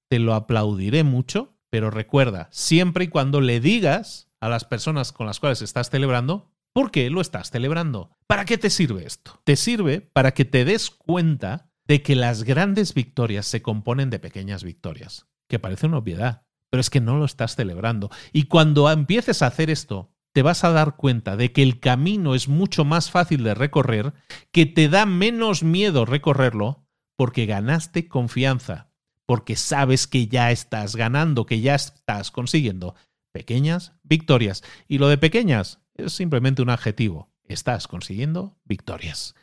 Te 0.07 0.19
lo 0.19 0.33
aplaudiré 0.33 1.03
mucho, 1.03 1.57
pero 1.69 1.91
recuerda, 1.91 2.47
siempre 2.49 3.03
y 3.03 3.07
cuando 3.09 3.41
le 3.41 3.59
digas 3.59 4.29
a 4.39 4.47
las 4.47 4.63
personas 4.63 5.11
con 5.11 5.27
las 5.27 5.41
cuales 5.41 5.61
estás 5.61 5.89
celebrando, 5.89 6.49
¿por 6.71 6.91
qué 6.91 7.09
lo 7.09 7.19
estás 7.19 7.51
celebrando? 7.51 8.15
¿Para 8.25 8.45
qué 8.45 8.57
te 8.57 8.69
sirve 8.69 9.05
esto? 9.05 9.41
Te 9.43 9.57
sirve 9.57 9.99
para 9.99 10.33
que 10.33 10.45
te 10.45 10.63
des 10.63 10.91
cuenta 10.91 11.69
de 11.85 12.01
que 12.01 12.15
las 12.15 12.43
grandes 12.43 12.93
victorias 12.93 13.45
se 13.45 13.61
componen 13.61 14.09
de 14.09 14.19
pequeñas 14.19 14.63
victorias, 14.63 15.27
que 15.49 15.59
parece 15.59 15.87
una 15.87 15.97
obviedad, 15.97 16.43
pero 16.69 16.79
es 16.79 16.89
que 16.89 17.01
no 17.01 17.17
lo 17.17 17.25
estás 17.25 17.57
celebrando. 17.57 18.09
Y 18.31 18.43
cuando 18.43 18.89
empieces 18.89 19.41
a 19.41 19.47
hacer 19.47 19.69
esto, 19.69 20.10
te 20.33 20.41
vas 20.41 20.63
a 20.63 20.71
dar 20.71 20.95
cuenta 20.95 21.35
de 21.35 21.51
que 21.51 21.63
el 21.63 21.79
camino 21.79 22.35
es 22.35 22.47
mucho 22.47 22.85
más 22.85 23.11
fácil 23.11 23.43
de 23.43 23.53
recorrer, 23.53 24.13
que 24.51 24.65
te 24.65 24.89
da 24.89 25.05
menos 25.05 25.63
miedo 25.63 26.05
recorrerlo, 26.05 26.85
porque 27.15 27.45
ganaste 27.45 28.07
confianza, 28.07 28.91
porque 29.25 29.55
sabes 29.55 30.07
que 30.07 30.27
ya 30.27 30.51
estás 30.51 30.95
ganando, 30.95 31.45
que 31.45 31.61
ya 31.61 31.75
estás 31.75 32.31
consiguiendo 32.31 32.95
pequeñas 33.31 33.93
victorias. 34.03 34.63
Y 34.87 34.97
lo 34.97 35.07
de 35.07 35.17
pequeñas 35.17 35.79
es 35.93 36.13
simplemente 36.13 36.61
un 36.61 36.69
adjetivo. 36.69 37.29
Estás 37.45 37.87
consiguiendo 37.87 38.57
victorias. 38.63 39.35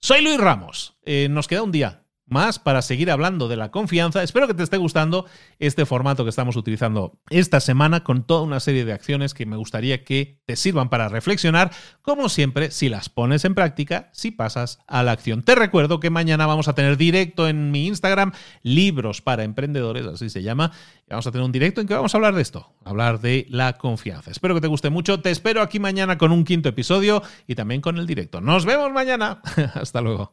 Soy 0.00 0.22
Luis 0.22 0.38
Ramos. 0.38 0.98
Eh, 1.02 1.28
nos 1.30 1.46
queda 1.46 1.62
un 1.62 1.72
día 1.72 2.01
más 2.32 2.58
para 2.58 2.82
seguir 2.82 3.10
hablando 3.10 3.46
de 3.46 3.56
la 3.56 3.70
confianza. 3.70 4.22
Espero 4.22 4.48
que 4.48 4.54
te 4.54 4.62
esté 4.62 4.76
gustando 4.76 5.26
este 5.58 5.86
formato 5.86 6.24
que 6.24 6.30
estamos 6.30 6.56
utilizando 6.56 7.20
esta 7.30 7.60
semana 7.60 8.02
con 8.02 8.24
toda 8.24 8.42
una 8.42 8.58
serie 8.58 8.84
de 8.84 8.92
acciones 8.92 9.34
que 9.34 9.46
me 9.46 9.56
gustaría 9.56 10.02
que 10.04 10.40
te 10.46 10.56
sirvan 10.56 10.88
para 10.88 11.08
reflexionar, 11.08 11.70
como 12.00 12.28
siempre, 12.28 12.70
si 12.70 12.88
las 12.88 13.08
pones 13.08 13.44
en 13.44 13.54
práctica, 13.54 14.10
si 14.12 14.30
pasas 14.30 14.80
a 14.86 15.02
la 15.02 15.12
acción. 15.12 15.42
Te 15.42 15.54
recuerdo 15.54 16.00
que 16.00 16.10
mañana 16.10 16.46
vamos 16.46 16.68
a 16.68 16.74
tener 16.74 16.96
directo 16.96 17.46
en 17.46 17.70
mi 17.70 17.86
Instagram, 17.86 18.32
libros 18.62 19.22
para 19.22 19.44
emprendedores, 19.44 20.06
así 20.06 20.30
se 20.30 20.42
llama. 20.42 20.72
Vamos 21.08 21.26
a 21.26 21.30
tener 21.30 21.44
un 21.44 21.52
directo 21.52 21.80
en 21.80 21.86
que 21.86 21.94
vamos 21.94 22.14
a 22.14 22.18
hablar 22.18 22.34
de 22.34 22.42
esto, 22.42 22.72
hablar 22.84 23.20
de 23.20 23.46
la 23.50 23.74
confianza. 23.74 24.30
Espero 24.30 24.54
que 24.54 24.62
te 24.62 24.68
guste 24.68 24.88
mucho. 24.88 25.20
Te 25.20 25.30
espero 25.30 25.60
aquí 25.60 25.78
mañana 25.78 26.16
con 26.16 26.32
un 26.32 26.44
quinto 26.44 26.70
episodio 26.70 27.22
y 27.46 27.54
también 27.54 27.80
con 27.80 27.98
el 27.98 28.06
directo. 28.06 28.40
Nos 28.40 28.64
vemos 28.64 28.90
mañana. 28.92 29.42
Hasta 29.74 30.00
luego. 30.00 30.32